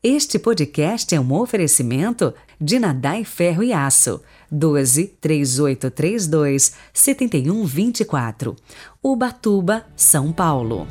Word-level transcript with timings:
Este 0.00 0.38
podcast 0.38 1.12
é 1.12 1.18
um 1.18 1.32
oferecimento 1.32 2.32
de 2.60 2.78
Nadai 2.78 3.24
Ferro 3.24 3.64
e 3.64 3.72
Aço, 3.72 4.22
12 4.48 5.08
3832 5.20 6.72
7124, 6.92 8.54
Ubatuba, 9.02 9.84
São 9.96 10.32
Paulo. 10.32 10.86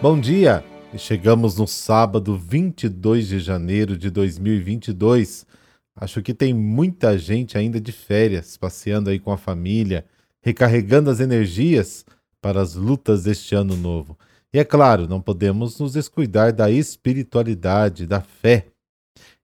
Bom 0.00 0.18
dia! 0.18 0.64
Chegamos 0.96 1.58
no 1.58 1.66
sábado 1.66 2.38
22 2.38 3.28
de 3.28 3.38
janeiro 3.38 3.98
de 3.98 4.08
2022 4.08 5.44
Acho 6.00 6.22
que 6.22 6.32
tem 6.32 6.54
muita 6.54 7.18
gente 7.18 7.58
ainda 7.58 7.78
de 7.78 7.92
férias, 7.92 8.56
passeando 8.56 9.10
aí 9.10 9.18
com 9.18 9.30
a 9.30 9.36
família, 9.36 10.06
recarregando 10.40 11.10
as 11.10 11.20
energias 11.20 12.06
para 12.40 12.58
as 12.62 12.74
lutas 12.74 13.24
deste 13.24 13.54
ano 13.54 13.76
novo. 13.76 14.18
E 14.50 14.58
é 14.58 14.64
claro, 14.64 15.06
não 15.06 15.20
podemos 15.20 15.78
nos 15.78 15.92
descuidar 15.92 16.54
da 16.54 16.70
espiritualidade, 16.70 18.06
da 18.06 18.22
fé. 18.22 18.68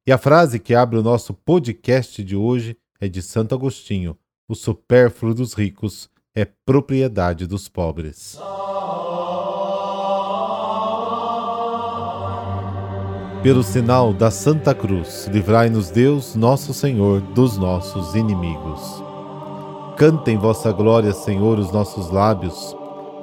E 0.06 0.10
a 0.10 0.16
frase 0.16 0.58
que 0.58 0.74
abre 0.74 0.98
o 0.98 1.02
nosso 1.02 1.34
podcast 1.34 2.24
de 2.24 2.34
hoje 2.34 2.74
é 2.98 3.06
de 3.06 3.20
Santo 3.20 3.54
Agostinho: 3.54 4.16
O 4.48 4.54
supérfluo 4.54 5.34
dos 5.34 5.52
ricos 5.52 6.08
é 6.34 6.46
propriedade 6.46 7.46
dos 7.46 7.68
pobres. 7.68 8.38
Pelo 13.46 13.62
sinal 13.62 14.12
da 14.12 14.28
Santa 14.28 14.74
Cruz, 14.74 15.30
livrai-nos 15.32 15.88
Deus, 15.88 16.34
nosso 16.34 16.74
Senhor, 16.74 17.20
dos 17.20 17.56
nossos 17.56 18.16
inimigos. 18.16 19.00
Cantem 19.96 20.36
vossa 20.36 20.72
glória, 20.72 21.12
Senhor, 21.12 21.56
os 21.56 21.70
nossos 21.70 22.10
lábios, 22.10 22.76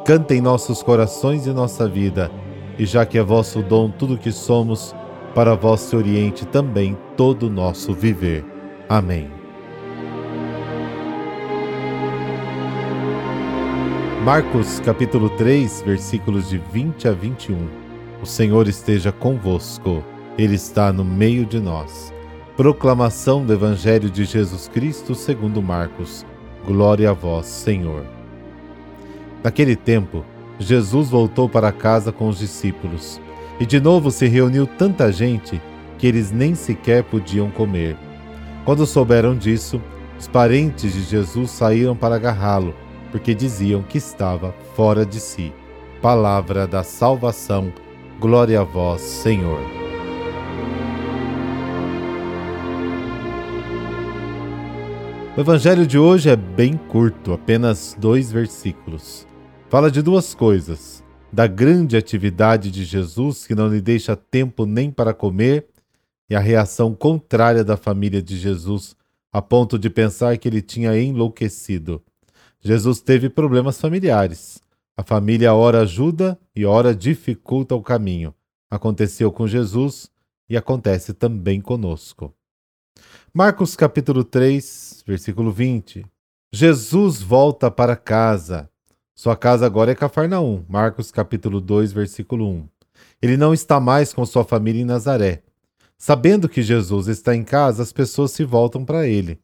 cantem 0.06 0.40
nossos 0.40 0.82
corações 0.82 1.46
e 1.46 1.52
nossa 1.52 1.90
vida, 1.90 2.32
e 2.80 2.86
já 2.86 3.06
que 3.06 3.18
é 3.18 3.22
vosso 3.22 3.62
dom 3.62 3.90
tudo 3.90 4.18
que 4.18 4.32
somos, 4.32 4.96
para 5.36 5.56
vós 5.56 5.82
se 5.82 5.94
oriente 5.94 6.46
também 6.46 6.98
todo 7.18 7.48
o 7.48 7.50
nosso 7.50 7.92
viver. 7.94 8.46
Amém. 8.88 9.30
Marcos 14.24 14.80
capítulo 14.80 15.30
3, 15.32 15.84
versículos 15.86 16.48
de 16.48 16.60
20 16.72 17.10
a 17.10 17.12
21. 17.12 17.68
O 18.22 18.26
Senhor 18.26 18.70
esteja 18.70 19.12
convosco. 19.12 20.02
Ele 20.38 20.56
está 20.56 20.92
no 20.92 21.06
meio 21.06 21.46
de 21.46 21.60
nós. 21.60 22.12
Proclamação 22.58 23.46
do 23.46 23.54
Evangelho 23.54 24.10
de 24.10 24.26
Jesus 24.26 24.68
Cristo 24.68 25.14
segundo 25.14 25.62
Marcos. 25.62 26.26
Glória 26.66 27.12
a 27.12 27.14
vós, 27.14 27.46
Senhor. 27.46 28.04
Naquele 29.44 29.76
tempo, 29.76 30.26
Jesus 30.58 31.10
voltou 31.10 31.48
para 31.48 31.72
casa 31.72 32.12
com 32.12 32.30
os 32.30 32.40
discípulos, 32.40 33.22
e 33.60 33.66
de 33.66 33.80
novo 33.80 34.10
se 34.10 34.28
reuniu 34.28 34.66
tanta 34.66 35.12
gente 35.12 35.62
que 36.00 36.08
eles 36.08 36.32
nem 36.32 36.56
sequer 36.56 37.04
podiam 37.04 37.52
comer. 37.52 37.96
Quando 38.66 38.88
souberam 38.88 39.36
disso, 39.38 39.80
os 40.20 40.28
parentes 40.28 40.94
de 40.94 41.04
Jesus 41.04 41.52
saíram 41.52 41.96
para 41.96 42.16
agarrá-lo, 42.16 42.74
porque 43.12 43.36
diziam 43.36 43.84
que 43.84 44.00
estava 44.00 44.56
fora 44.76 45.06
de 45.06 45.20
si. 45.20 45.54
Palavra 46.02 46.66
da 46.66 46.82
salvação. 46.82 47.72
Glória 48.20 48.62
a 48.62 48.64
vós, 48.64 49.02
Senhor. 49.02 49.83
O 55.36 55.42
evangelho 55.42 55.88
de 55.88 55.98
hoje 55.98 56.30
é 56.30 56.36
bem 56.36 56.78
curto, 56.78 57.34
apenas 57.34 57.98
dois 58.00 58.32
versículos. 58.32 59.26
Fala 59.68 59.90
de 59.90 60.00
duas 60.04 60.36
coisas: 60.36 61.04
da 61.32 61.48
grande 61.48 61.98
atividade 61.98 62.70
de 62.70 62.86
Jesus, 62.86 63.48
que 63.48 63.56
não 63.56 63.68
lhe 63.68 63.82
deixa 63.82 64.16
tempo 64.16 64.64
nem 64.68 64.92
para 64.92 65.12
comer, 65.12 65.66
e 66.30 66.36
a 66.36 66.40
reação 66.40 66.94
contrária 66.94 67.64
da 67.64 67.76
família 67.76 68.22
de 68.22 68.38
Jesus, 68.38 68.96
a 69.32 69.42
ponto 69.42 69.80
de 69.80 69.90
pensar 69.90 70.38
que 70.38 70.48
ele 70.48 70.62
tinha 70.62 70.96
enlouquecido. 71.02 72.00
Jesus 72.62 73.02
teve 73.02 73.28
problemas 73.28 73.82
familiares. 73.82 74.62
A 74.96 75.02
família 75.02 75.56
ora 75.56 75.82
ajuda 75.82 76.38
e 76.56 76.64
ora 76.64 76.94
dificulta 76.94 77.74
o 77.74 77.82
caminho. 77.82 78.36
Aconteceu 78.70 79.32
com 79.32 79.48
Jesus 79.48 80.12
e 80.48 80.56
acontece 80.56 81.12
também 81.12 81.60
conosco. 81.60 82.32
Marcos 83.36 83.76
capítulo 83.76 84.24
3, 84.24 85.04
versículo 85.08 85.52
20. 85.52 86.06
Jesus 86.54 87.20
volta 87.20 87.72
para 87.72 87.96
casa. 87.96 88.70
Sua 89.16 89.36
casa 89.36 89.66
agora 89.66 89.92
é 89.92 89.96
Cafarnaum. 89.96 90.64
Marcos 90.70 91.12
capítulo 91.12 91.60
2, 91.60 91.92
versículo 91.92 92.48
1. 92.48 92.70
Ele 93.20 93.36
não 93.36 93.52
está 93.52 93.80
mais 93.80 94.14
com 94.14 94.24
sua 94.24 94.44
família 94.44 94.84
em 94.84 94.86
Nazaré. 94.86 95.42
Sabendo 95.98 96.48
que 96.48 96.62
Jesus 96.62 97.08
está 97.08 97.36
em 97.36 97.44
casa, 97.44 97.82
as 97.82 97.92
pessoas 97.92 98.30
se 98.30 98.44
voltam 98.44 98.86
para 98.86 99.08
ele. 99.08 99.40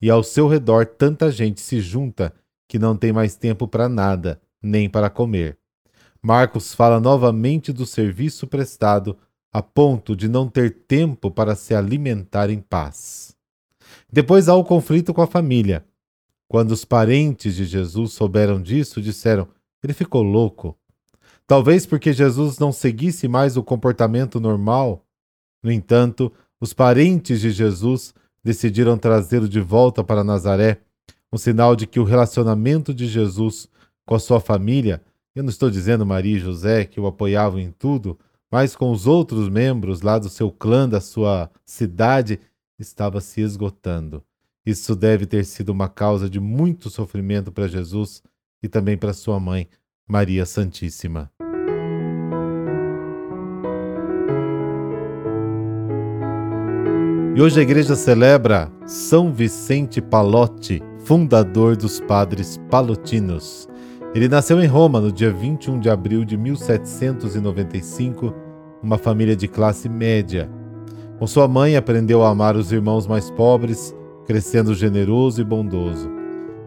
E 0.00 0.08
ao 0.08 0.22
seu 0.22 0.48
redor 0.48 0.86
tanta 0.86 1.30
gente 1.30 1.60
se 1.60 1.78
junta 1.78 2.32
que 2.66 2.78
não 2.78 2.96
tem 2.96 3.12
mais 3.12 3.36
tempo 3.36 3.68
para 3.68 3.86
nada, 3.86 4.40
nem 4.62 4.88
para 4.88 5.10
comer. 5.10 5.58
Marcos 6.22 6.72
fala 6.72 6.98
novamente 6.98 7.70
do 7.70 7.84
serviço 7.84 8.46
prestado 8.46 9.14
a 9.56 9.62
ponto 9.62 10.14
de 10.14 10.28
não 10.28 10.50
ter 10.50 10.70
tempo 10.86 11.30
para 11.30 11.54
se 11.54 11.74
alimentar 11.74 12.50
em 12.50 12.60
paz. 12.60 13.34
Depois 14.12 14.50
há 14.50 14.54
o 14.54 14.62
conflito 14.62 15.14
com 15.14 15.22
a 15.22 15.26
família. 15.26 15.82
Quando 16.46 16.72
os 16.72 16.84
parentes 16.84 17.54
de 17.54 17.64
Jesus 17.64 18.12
souberam 18.12 18.60
disso, 18.60 19.00
disseram: 19.00 19.48
ele 19.82 19.94
ficou 19.94 20.22
louco. 20.22 20.76
Talvez 21.46 21.86
porque 21.86 22.12
Jesus 22.12 22.58
não 22.58 22.70
seguisse 22.70 23.28
mais 23.28 23.56
o 23.56 23.62
comportamento 23.62 24.38
normal. 24.38 25.02
No 25.62 25.72
entanto, 25.72 26.30
os 26.60 26.74
parentes 26.74 27.40
de 27.40 27.50
Jesus 27.50 28.12
decidiram 28.44 28.98
trazê-lo 28.98 29.48
de 29.48 29.62
volta 29.62 30.04
para 30.04 30.22
Nazaré, 30.22 30.82
um 31.32 31.38
sinal 31.38 31.74
de 31.74 31.86
que 31.86 31.98
o 31.98 32.04
relacionamento 32.04 32.92
de 32.92 33.06
Jesus 33.06 33.70
com 34.04 34.14
a 34.14 34.18
sua 34.18 34.38
família, 34.38 35.00
eu 35.34 35.42
não 35.42 35.48
estou 35.48 35.70
dizendo 35.70 36.04
Maria 36.04 36.36
e 36.36 36.40
José 36.40 36.84
que 36.84 37.00
o 37.00 37.06
apoiavam 37.06 37.58
em 37.58 37.70
tudo, 37.70 38.18
mas 38.56 38.74
com 38.74 38.90
os 38.90 39.06
outros 39.06 39.50
membros 39.50 40.00
lá 40.00 40.18
do 40.18 40.30
seu 40.30 40.50
clã, 40.50 40.88
da 40.88 40.98
sua 40.98 41.50
cidade, 41.66 42.40
estava 42.78 43.20
se 43.20 43.42
esgotando. 43.42 44.24
Isso 44.64 44.96
deve 44.96 45.26
ter 45.26 45.44
sido 45.44 45.68
uma 45.68 45.90
causa 45.90 46.30
de 46.30 46.40
muito 46.40 46.88
sofrimento 46.88 47.52
para 47.52 47.68
Jesus 47.68 48.22
e 48.62 48.68
também 48.68 48.96
para 48.96 49.12
sua 49.12 49.38
mãe, 49.38 49.68
Maria 50.08 50.46
Santíssima. 50.46 51.30
E 57.36 57.42
hoje 57.42 57.60
a 57.60 57.62
igreja 57.62 57.94
celebra 57.94 58.72
São 58.86 59.34
Vicente 59.34 60.00
Palotti, 60.00 60.80
fundador 61.00 61.76
dos 61.76 62.00
padres 62.00 62.58
palotinos. 62.70 63.68
Ele 64.14 64.30
nasceu 64.30 64.62
em 64.62 64.66
Roma 64.66 64.98
no 64.98 65.12
dia 65.12 65.30
21 65.30 65.78
de 65.78 65.90
abril 65.90 66.24
de 66.24 66.38
1795, 66.38 68.45
uma 68.86 68.96
família 68.96 69.34
de 69.34 69.48
classe 69.48 69.88
média. 69.88 70.48
Com 71.18 71.26
sua 71.26 71.48
mãe, 71.48 71.76
aprendeu 71.76 72.22
a 72.22 72.30
amar 72.30 72.54
os 72.54 72.70
irmãos 72.70 73.04
mais 73.04 73.28
pobres, 73.32 73.92
crescendo 74.24 74.74
generoso 74.74 75.40
e 75.40 75.44
bondoso. 75.44 76.08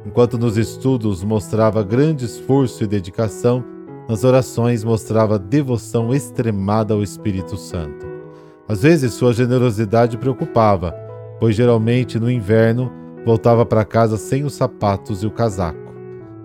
Enquanto 0.05 0.37
nos 0.37 0.57
estudos 0.57 1.23
mostrava 1.23 1.81
grande 1.81 2.25
esforço 2.25 2.83
e 2.83 2.87
dedicação, 2.87 3.63
nas 4.09 4.25
orações 4.25 4.83
mostrava 4.83 5.39
devoção 5.39 6.13
extremada 6.13 6.93
ao 6.93 7.01
Espírito 7.01 7.55
Santo. 7.55 8.05
Às 8.67 8.81
vezes 8.81 9.13
sua 9.13 9.31
generosidade 9.31 10.17
preocupava, 10.17 10.91
pois 11.39 11.55
geralmente 11.55 12.19
no 12.19 12.29
inverno 12.29 12.91
voltava 13.25 13.65
para 13.65 13.85
casa 13.85 14.17
sem 14.17 14.43
os 14.43 14.53
sapatos 14.53 15.23
e 15.23 15.27
o 15.27 15.31
casaco. 15.31 15.93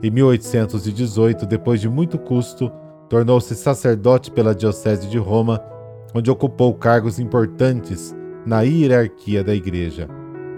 Em 0.00 0.11
1818, 0.11 1.47
depois 1.47 1.81
de 1.81 1.88
muito 1.88 2.17
custo, 2.17 2.70
tornou-se 3.09 3.55
sacerdote 3.55 4.31
pela 4.31 4.55
Diocese 4.55 5.09
de 5.09 5.19
Roma, 5.19 5.61
onde 6.15 6.31
ocupou 6.31 6.73
cargos 6.75 7.19
importantes 7.19 8.15
na 8.47 8.62
hierarquia 8.62 9.43
da 9.43 9.55
Igreja. 9.55 10.09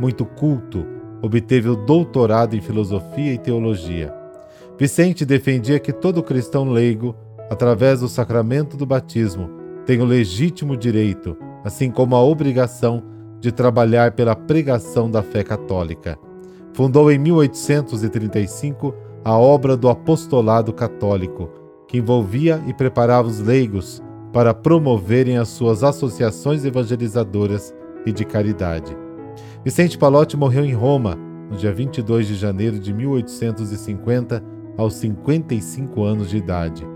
Muito 0.01 0.25
culto, 0.25 0.85
obteve 1.23 1.69
o 1.69 1.77
doutorado 1.77 2.55
em 2.55 2.61
filosofia 2.61 3.33
e 3.33 3.39
teologia. 3.39 4.13
Vicente 4.79 5.25
defendia 5.25 5.79
que 5.79 5.93
todo 5.93 6.23
cristão 6.23 6.69
leigo, 6.69 7.15
através 7.51 8.01
do 8.01 8.09
sacramento 8.09 8.77
do 8.77 8.85
batismo, 8.85 9.49
tem 9.87 10.01
o 10.01 10.05
legítimo 10.05 10.77
direito, 10.77 11.37
assim 11.65 11.91
como 11.91 12.15
a 12.15 12.23
obrigação, 12.23 13.03
de 13.41 13.53
trabalhar 13.53 14.13
pela 14.13 14.35
pregação 14.35 15.11
da 15.11 15.23
fé 15.23 15.43
católica. 15.43 16.19
Fundou 16.73 17.11
em 17.11 17.19
1835 17.19 18.95
a 19.25 19.39
obra 19.39 19.77
do 19.77 19.89
apostolado 19.89 20.73
católico, 20.73 21.49
que 21.87 21.99
envolvia 21.99 22.63
e 22.67 22.75
preparava 22.75 23.29
os 23.29 23.41
leigos 23.41 24.03
para 24.33 24.53
promoverem 24.53 25.39
as 25.39 25.49
suas 25.49 25.83
associações 25.83 26.65
evangelizadoras 26.65 27.75
e 28.05 28.13
de 28.13 28.25
caridade. 28.25 28.97
Vicente 29.65 29.99
Palotti 29.99 30.37
morreu 30.37 30.65
em 30.65 30.75
Roma 30.75 31.17
no 31.51 31.57
dia 31.57 31.73
22 31.73 32.27
de 32.27 32.35
janeiro 32.35 32.79
de 32.79 32.93
1850, 32.93 34.43
aos 34.77 34.95
55 34.95 36.03
anos 36.03 36.29
de 36.29 36.37
idade. 36.37 36.87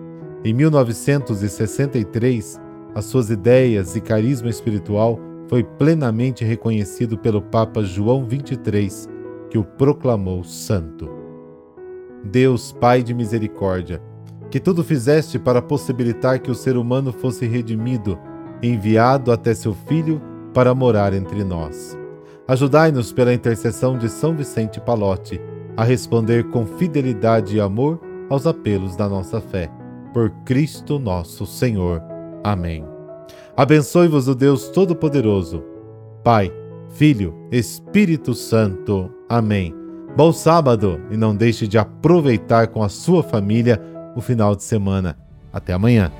Em 0.44 0.52
1963, 0.52 2.60
as 2.94 3.04
suas 3.04 3.30
ideias 3.30 3.96
e 3.96 4.00
carisma 4.00 4.50
espiritual 4.50 5.18
foi 5.48 5.64
plenamente 5.64 6.44
reconhecido 6.44 7.18
pelo 7.18 7.42
Papa 7.42 7.82
João 7.82 8.24
XXIII, 8.24 9.12
que 9.48 9.58
o 9.58 9.64
proclamou 9.64 10.44
santo. 10.44 11.08
Deus, 12.24 12.72
Pai 12.72 13.02
de 13.02 13.14
misericórdia, 13.14 14.02
que 14.50 14.58
tudo 14.58 14.82
fizeste 14.82 15.38
para 15.38 15.62
possibilitar 15.62 16.40
que 16.40 16.50
o 16.50 16.54
ser 16.54 16.76
humano 16.76 17.12
fosse 17.12 17.46
redimido, 17.46 18.18
enviado 18.62 19.30
até 19.30 19.54
seu 19.54 19.72
Filho 19.72 20.20
para 20.52 20.74
morar 20.74 21.14
entre 21.14 21.44
nós. 21.44 21.96
Ajudai-nos 22.48 23.12
pela 23.12 23.32
intercessão 23.32 23.96
de 23.96 24.08
São 24.08 24.34
Vicente 24.34 24.80
Palotti 24.80 25.40
a 25.76 25.84
responder 25.84 26.50
com 26.50 26.66
fidelidade 26.66 27.56
e 27.56 27.60
amor 27.60 28.00
aos 28.28 28.46
apelos 28.46 28.96
da 28.96 29.08
nossa 29.08 29.40
fé. 29.40 29.70
Por 30.12 30.30
Cristo 30.44 30.98
nosso 30.98 31.46
Senhor. 31.46 32.02
Amém. 32.42 32.84
Abençoe-vos 33.56 34.26
o 34.26 34.34
Deus 34.34 34.68
Todo-Poderoso, 34.68 35.62
Pai, 36.24 36.52
Filho, 36.88 37.34
Espírito 37.52 38.34
Santo. 38.34 39.10
Amém. 39.28 39.74
Bom 40.16 40.32
sábado 40.32 41.00
e 41.10 41.16
não 41.16 41.36
deixe 41.36 41.68
de 41.68 41.78
aproveitar 41.78 42.68
com 42.68 42.82
a 42.82 42.88
sua 42.88 43.22
família 43.22 43.80
o 44.20 44.22
final 44.22 44.54
de 44.54 44.62
semana. 44.62 45.16
Até 45.52 45.72
amanhã. 45.72 46.12